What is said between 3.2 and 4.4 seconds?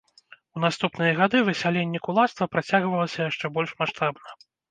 яшчэ больш маштабна.